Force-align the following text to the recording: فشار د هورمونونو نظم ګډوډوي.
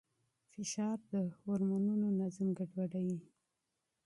فشار 0.51 0.97
د 1.11 1.13
هورمونونو 1.37 2.07
نظم 2.19 2.47
ګډوډوي. 2.57 3.19